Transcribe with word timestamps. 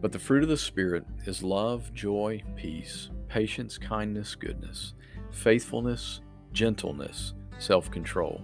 But 0.00 0.12
the 0.12 0.18
fruit 0.18 0.42
of 0.42 0.48
the 0.48 0.56
Spirit 0.56 1.04
is 1.26 1.42
love, 1.42 1.92
joy, 1.92 2.42
peace, 2.56 3.10
patience, 3.28 3.76
kindness, 3.76 4.34
goodness, 4.34 4.94
faithfulness, 5.30 6.22
gentleness, 6.52 7.34
self 7.58 7.90
control. 7.90 8.40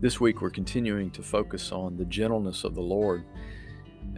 This 0.00 0.20
week 0.20 0.40
we're 0.40 0.50
continuing 0.50 1.12
to 1.12 1.22
focus 1.22 1.70
on 1.70 1.96
the 1.96 2.04
gentleness 2.06 2.64
of 2.64 2.74
the 2.74 2.82
Lord, 2.82 3.24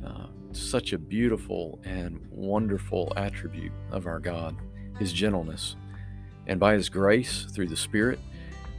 uh, 0.02 0.28
such 0.52 0.94
a 0.94 0.98
beautiful 0.98 1.78
and 1.84 2.26
wonderful 2.30 3.12
attribute 3.18 3.72
of 3.90 4.06
our 4.06 4.18
God, 4.18 4.56
His 4.98 5.12
gentleness. 5.12 5.76
And 6.46 6.58
by 6.58 6.72
His 6.72 6.88
grace, 6.88 7.44
through 7.50 7.68
the 7.68 7.76
Spirit, 7.76 8.18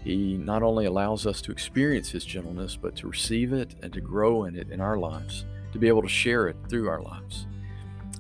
He 0.04 0.36
not 0.36 0.64
only 0.64 0.88
allows 0.88 1.28
us 1.28 1.44
to 1.44 1.52
experience 1.52 2.10
His 2.10 2.26
gentleness, 2.26 2.76
but 2.76 2.96
to 2.96 3.08
receive 3.08 3.54
it 3.54 3.76
and 3.84 3.94
to 3.94 4.02
grow 4.02 4.46
in 4.46 4.56
it 4.56 4.72
in 4.72 4.82
our 4.82 4.98
lives, 4.98 5.46
to 5.74 5.78
be 5.78 5.88
able 5.88 6.02
to 6.02 6.10
share 6.10 6.48
it 6.48 6.58
through 6.68 6.90
our 6.90 7.04
lives. 7.04 7.46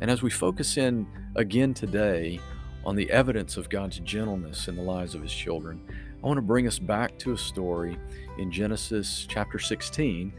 And 0.01 0.11
as 0.11 0.21
we 0.21 0.29
focus 0.29 0.77
in 0.77 1.07
again 1.35 1.73
today 1.73 2.39
on 2.85 2.95
the 2.95 3.09
evidence 3.11 3.57
of 3.57 3.69
God's 3.69 3.99
gentleness 3.99 4.67
in 4.67 4.75
the 4.75 4.81
lives 4.81 5.15
of 5.15 5.21
His 5.21 5.33
children, 5.33 5.81
I 6.23 6.27
want 6.27 6.37
to 6.37 6.43
bring 6.43 6.67
us 6.67 6.79
back 6.79 7.17
to 7.19 7.33
a 7.33 7.37
story 7.37 7.97
in 8.37 8.51
Genesis 8.51 9.25
chapter 9.27 9.59
16 9.59 10.31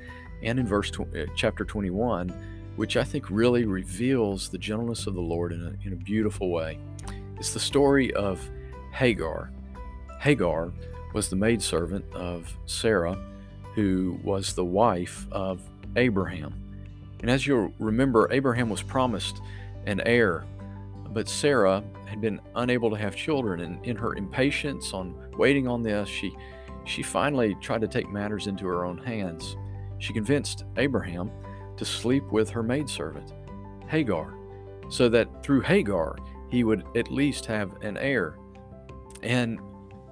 and 0.42 0.58
in 0.58 0.66
verse 0.66 0.90
tw- 0.90 1.00
uh, 1.00 1.26
chapter 1.34 1.64
21, 1.64 2.28
which 2.76 2.96
I 2.96 3.04
think 3.04 3.30
really 3.30 3.64
reveals 3.64 4.48
the 4.48 4.58
gentleness 4.58 5.06
of 5.06 5.14
the 5.14 5.20
Lord 5.20 5.52
in 5.52 5.62
a, 5.62 5.86
in 5.86 5.92
a 5.92 5.96
beautiful 5.96 6.50
way. 6.50 6.78
It's 7.36 7.52
the 7.52 7.60
story 7.60 8.12
of 8.14 8.40
Hagar. 8.92 9.50
Hagar 10.20 10.72
was 11.14 11.28
the 11.28 11.36
maidservant 11.36 12.04
of 12.12 12.56
Sarah, 12.66 13.18
who 13.74 14.20
was 14.22 14.54
the 14.54 14.64
wife 14.64 15.26
of 15.32 15.60
Abraham. 15.96 16.67
And 17.20 17.30
as 17.30 17.46
you'll 17.46 17.72
remember, 17.78 18.28
Abraham 18.30 18.68
was 18.68 18.82
promised 18.82 19.40
an 19.86 20.00
heir, 20.04 20.44
but 21.10 21.28
Sarah 21.28 21.82
had 22.06 22.20
been 22.20 22.40
unable 22.54 22.90
to 22.90 22.96
have 22.96 23.16
children, 23.16 23.60
and 23.60 23.84
in 23.84 23.96
her 23.96 24.14
impatience 24.14 24.92
on 24.92 25.14
waiting 25.36 25.66
on 25.66 25.82
this, 25.82 26.08
she 26.08 26.36
she 26.84 27.02
finally 27.02 27.54
tried 27.60 27.82
to 27.82 27.88
take 27.88 28.08
matters 28.10 28.46
into 28.46 28.66
her 28.66 28.84
own 28.84 28.96
hands. 28.98 29.56
She 29.98 30.14
convinced 30.14 30.64
Abraham 30.78 31.30
to 31.76 31.84
sleep 31.84 32.24
with 32.32 32.48
her 32.50 32.62
maidservant, 32.62 33.34
Hagar, 33.88 34.34
so 34.88 35.08
that 35.10 35.42
through 35.42 35.60
Hagar 35.60 36.16
he 36.48 36.64
would 36.64 36.84
at 36.96 37.12
least 37.12 37.44
have 37.46 37.70
an 37.82 37.98
heir. 37.98 38.38
And 39.22 39.60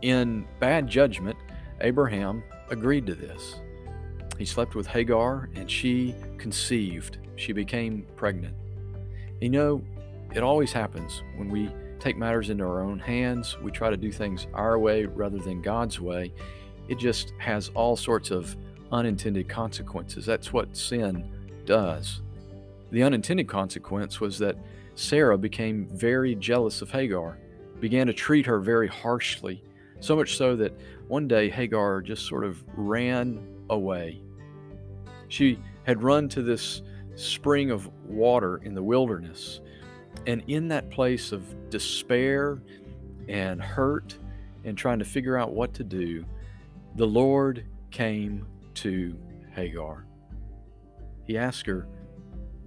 in 0.03 0.47
bad 0.61 0.87
judgment, 0.87 1.39
Abraham 1.81 2.43
agreed 2.69 3.07
to 3.07 3.15
this. 3.15 3.57
He 4.39 4.45
slept 4.45 4.75
with 4.75 4.87
Hagar 4.87 5.49
and 5.55 5.71
she 5.71 6.15
conceived. 6.39 7.19
She 7.37 7.53
became 7.53 8.07
pregnant. 8.17 8.55
You 9.41 9.51
know, 9.51 9.85
it 10.35 10.43
always 10.43 10.73
happens 10.73 11.23
when 11.37 11.49
we 11.49 11.71
take 11.99 12.17
matters 12.17 12.51
into 12.51 12.65
our 12.65 12.83
own 12.83 12.99
hands, 12.99 13.57
we 13.63 13.71
try 13.71 13.91
to 13.91 13.97
do 13.97 14.13
things 14.13 14.47
our 14.55 14.79
way 14.79 15.07
rather 15.07 15.39
than 15.39 15.63
God's 15.63 16.01
way. 16.01 16.33
It 16.89 16.99
just 16.99 17.33
has 17.39 17.71
all 17.75 17.97
sorts 17.97 18.31
of 18.31 18.57
unintended 18.93 19.49
consequences. 19.49 20.25
That's 20.25 20.53
what 20.53 20.77
sin 20.77 21.29
does. 21.65 22.21
The 22.91 23.03
unintended 23.03 23.49
consequence 23.49 24.21
was 24.21 24.39
that 24.39 24.57
Sarah 24.95 25.37
became 25.37 25.89
very 25.89 26.35
jealous 26.35 26.81
of 26.83 26.91
Hagar, 26.91 27.39
began 27.81 28.07
to 28.07 28.13
treat 28.13 28.47
her 28.47 28.61
very 28.61 28.89
harshly, 28.89 29.63
so 30.01 30.15
much 30.15 30.37
so 30.37 30.55
that 30.57 30.73
one 31.09 31.27
day 31.27 31.51
Hagar 31.51 32.01
just 32.01 32.27
sort 32.27 32.45
of 32.45 32.63
ran 32.77 33.47
away. 33.69 34.21
She 35.29 35.59
had 35.85 36.03
run 36.03 36.29
to 36.31 36.43
this 36.43 36.83
spring 37.15 37.71
of 37.71 37.91
water 38.05 38.59
in 38.59 38.75
the 38.75 38.83
wilderness. 38.83 39.61
And 40.27 40.43
in 40.47 40.69
that 40.69 40.91
place 40.91 41.33
of 41.33 41.71
despair 41.71 42.61
and 43.29 43.61
hurt 43.61 44.19
and 44.65 44.77
trying 44.77 44.99
to 44.99 45.05
figure 45.05 45.37
out 45.37 45.53
what 45.53 45.75
to 45.75 45.85
do, 45.85 46.25
the 46.97 47.07
Lord 47.07 47.65
came 47.91 48.47
to 48.75 49.17
Hagar. 49.55 50.07
He 51.25 51.37
asked 51.37 51.67
her, 51.67 51.87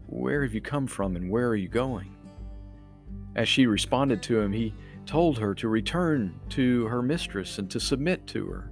Where 0.08 0.44
have 0.44 0.53
you 0.53 0.62
come 0.62 0.88
from 0.88 1.16
and 1.16 1.30
where 1.30 1.48
are 1.48 1.56
you 1.56 1.68
going? 1.68 2.16
As 3.36 3.48
she 3.48 3.68
responded 3.68 4.22
to 4.24 4.40
him, 4.40 4.52
he 4.52 4.74
told 5.06 5.38
her 5.40 5.56
to 5.56 5.68
return 5.68 6.40
to 6.50 6.86
her 6.88 7.02
mistress 7.02 7.58
and 7.58 7.69
to 7.72 7.80
submit 7.80 8.28
to 8.28 8.48
her. 8.48 8.72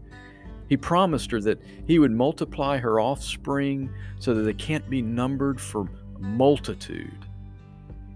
He 0.69 0.77
promised 0.77 1.31
her 1.31 1.41
that 1.41 1.61
he 1.85 1.99
would 1.99 2.11
multiply 2.11 2.77
her 2.77 2.99
offspring 2.99 3.89
so 4.19 4.33
that 4.33 4.41
they 4.41 4.53
can't 4.53 4.89
be 4.89 5.01
numbered 5.01 5.61
for 5.61 5.89
multitude. 6.19 7.25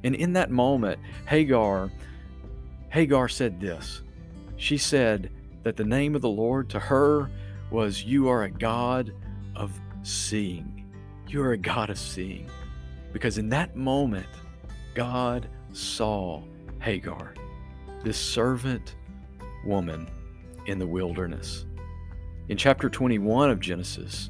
And 0.03 0.15
in 0.15 0.33
that 0.33 0.51
moment, 0.51 0.99
Hagar 1.27 1.91
Hagar 2.91 3.29
said 3.29 3.59
this. 3.61 4.01
She 4.57 4.77
said 4.77 5.31
that 5.63 5.77
the 5.77 5.85
name 5.85 6.13
of 6.13 6.21
the 6.21 6.29
Lord 6.29 6.69
to 6.71 6.79
her 6.79 7.29
was 7.69 8.03
you 8.03 8.27
are 8.27 8.43
a 8.43 8.51
God 8.51 9.13
of 9.55 9.71
seeing. 10.03 10.91
You 11.27 11.41
are 11.41 11.53
a 11.53 11.57
God 11.57 11.89
of 11.89 11.97
seeing. 11.97 12.49
Because 13.13 13.37
in 13.37 13.47
that 13.49 13.77
moment, 13.77 14.27
God 14.93 15.47
saw 15.71 16.43
Hagar, 16.81 17.33
this 18.03 18.17
servant 18.17 18.95
woman 19.65 20.09
in 20.65 20.77
the 20.77 20.87
wilderness. 20.87 21.65
In 22.51 22.57
chapter 22.57 22.89
21 22.89 23.49
of 23.49 23.61
Genesis, 23.61 24.29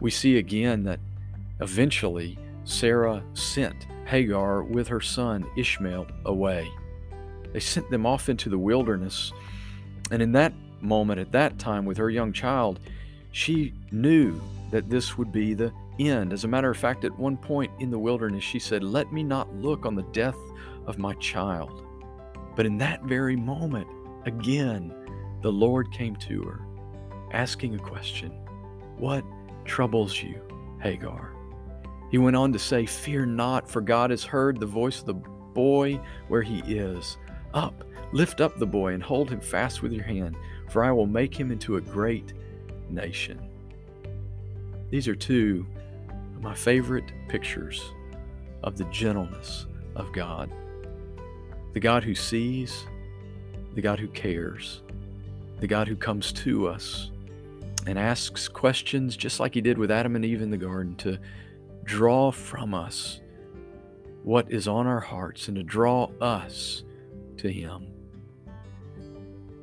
we 0.00 0.10
see 0.10 0.38
again 0.38 0.84
that 0.84 1.00
eventually 1.60 2.38
Sarah 2.64 3.22
sent 3.34 3.86
Hagar 4.06 4.62
with 4.62 4.88
her 4.88 5.02
son 5.02 5.44
Ishmael 5.54 6.06
away. 6.24 6.66
They 7.52 7.60
sent 7.60 7.90
them 7.90 8.06
off 8.06 8.30
into 8.30 8.48
the 8.48 8.56
wilderness, 8.56 9.34
and 10.10 10.22
in 10.22 10.32
that 10.32 10.54
moment, 10.80 11.20
at 11.20 11.32
that 11.32 11.58
time, 11.58 11.84
with 11.84 11.98
her 11.98 12.08
young 12.08 12.32
child, 12.32 12.80
she 13.32 13.74
knew 13.92 14.40
that 14.70 14.88
this 14.88 15.18
would 15.18 15.30
be 15.30 15.52
the 15.52 15.70
end. 15.98 16.32
As 16.32 16.44
a 16.44 16.48
matter 16.48 16.70
of 16.70 16.78
fact, 16.78 17.04
at 17.04 17.18
one 17.18 17.36
point 17.36 17.70
in 17.80 17.90
the 17.90 17.98
wilderness, 17.98 18.44
she 18.44 18.58
said, 18.58 18.82
Let 18.82 19.12
me 19.12 19.22
not 19.22 19.54
look 19.54 19.84
on 19.84 19.94
the 19.94 20.04
death 20.04 20.38
of 20.86 20.96
my 20.96 21.12
child. 21.16 21.84
But 22.56 22.64
in 22.64 22.78
that 22.78 23.02
very 23.02 23.36
moment, 23.36 23.88
again, 24.24 24.94
the 25.42 25.52
Lord 25.52 25.92
came 25.92 26.16
to 26.16 26.44
her 26.44 26.67
asking 27.32 27.74
a 27.74 27.78
question 27.78 28.30
What 28.96 29.24
troubles 29.64 30.22
you, 30.22 30.40
Hagar? 30.82 31.32
He 32.10 32.18
went 32.18 32.36
on 32.36 32.52
to 32.52 32.58
say, 32.58 32.86
Fear 32.86 33.26
not, 33.26 33.68
for 33.68 33.80
God 33.80 34.10
has 34.10 34.24
heard 34.24 34.58
the 34.58 34.66
voice 34.66 35.00
of 35.00 35.06
the 35.06 35.14
boy 35.14 36.00
where 36.28 36.42
he 36.42 36.60
is. 36.60 37.18
Up, 37.54 37.84
lift 38.12 38.40
up 38.40 38.58
the 38.58 38.66
boy, 38.66 38.92
and 38.92 39.02
hold 39.02 39.30
him 39.30 39.40
fast 39.40 39.82
with 39.82 39.92
your 39.92 40.04
hand, 40.04 40.36
for 40.70 40.84
I 40.84 40.92
will 40.92 41.06
make 41.06 41.38
him 41.38 41.50
into 41.50 41.76
a 41.76 41.80
great 41.80 42.32
nation. 42.88 43.40
These 44.90 45.08
are 45.08 45.14
two 45.14 45.66
of 46.36 46.42
my 46.42 46.54
favorite 46.54 47.12
pictures 47.28 47.92
of 48.62 48.78
the 48.78 48.84
gentleness 48.84 49.66
of 49.94 50.12
God. 50.12 50.50
The 51.74 51.80
God 51.80 52.04
who 52.04 52.14
sees, 52.14 52.86
the 53.74 53.82
God 53.82 53.98
who 53.98 54.08
cares, 54.08 54.82
the 55.60 55.66
God 55.66 55.88
who 55.88 55.96
comes 55.96 56.32
to 56.32 56.68
us 56.68 57.10
and 57.86 57.98
asks 57.98 58.48
questions 58.48 59.16
just 59.16 59.40
like 59.40 59.54
he 59.54 59.60
did 59.60 59.78
with 59.78 59.90
Adam 59.90 60.16
and 60.16 60.24
Eve 60.24 60.42
in 60.42 60.50
the 60.50 60.56
garden 60.56 60.94
to 60.96 61.18
draw 61.84 62.30
from 62.30 62.74
us 62.74 63.20
what 64.22 64.50
is 64.50 64.68
on 64.68 64.86
our 64.86 65.00
hearts 65.00 65.48
and 65.48 65.56
to 65.56 65.62
draw 65.62 66.10
us 66.20 66.84
to 67.38 67.50
him. 67.50 67.86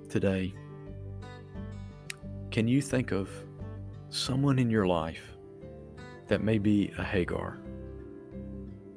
Today, 0.10 0.54
can 2.50 2.68
you 2.68 2.82
think 2.82 3.12
of 3.12 3.30
someone 4.10 4.58
in 4.58 4.70
your 4.70 4.88
life 4.88 5.36
that 6.28 6.42
may 6.42 6.58
be 6.58 6.92
a 6.98 7.04
Hagar, 7.04 7.58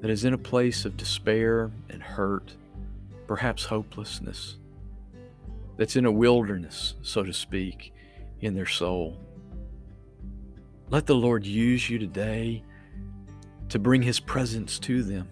that 0.00 0.10
is 0.10 0.24
in 0.24 0.32
a 0.32 0.38
place 0.38 0.84
of 0.84 0.96
despair 0.96 1.70
and 1.90 2.02
hurt, 2.02 2.54
perhaps 3.26 3.64
hopelessness, 3.64 4.56
that's 5.76 5.96
in 5.96 6.06
a 6.06 6.12
wilderness, 6.12 6.94
so 7.02 7.22
to 7.22 7.32
speak, 7.32 7.92
in 8.40 8.54
their 8.54 8.66
soul. 8.66 9.18
Let 10.90 11.06
the 11.06 11.14
Lord 11.14 11.44
use 11.44 11.90
you 11.90 11.98
today 11.98 12.62
to 13.68 13.78
bring 13.78 14.02
His 14.02 14.20
presence 14.20 14.78
to 14.80 15.02
them, 15.02 15.28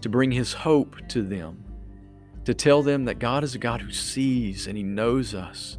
to 0.00 0.08
bring 0.08 0.30
His 0.30 0.52
hope 0.52 0.96
to 1.08 1.22
them, 1.22 1.64
to 2.44 2.54
tell 2.54 2.82
them 2.82 3.04
that 3.04 3.18
God 3.18 3.44
is 3.44 3.54
a 3.54 3.58
God 3.58 3.82
who 3.82 3.90
sees 3.90 4.66
and 4.66 4.76
He 4.76 4.82
knows 4.82 5.34
us. 5.34 5.76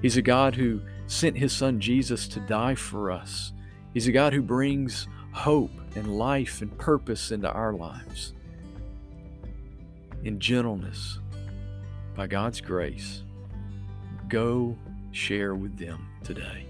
He's 0.00 0.16
a 0.16 0.22
God 0.22 0.56
who 0.56 0.80
sent 1.06 1.36
His 1.36 1.52
Son 1.52 1.78
Jesus 1.78 2.26
to 2.28 2.40
die 2.40 2.74
for 2.74 3.10
us. 3.10 3.52
He's 3.94 4.08
a 4.08 4.12
God 4.12 4.32
who 4.32 4.42
brings 4.42 5.06
hope 5.32 5.70
and 5.94 6.18
life 6.18 6.62
and 6.62 6.76
purpose 6.78 7.30
into 7.30 7.50
our 7.50 7.72
lives. 7.72 8.32
In 10.24 10.40
gentleness, 10.40 11.18
by 12.16 12.26
God's 12.26 12.60
grace, 12.60 13.22
go 14.28 14.76
share 15.12 15.54
with 15.54 15.78
them 15.78 16.08
today. 16.24 16.66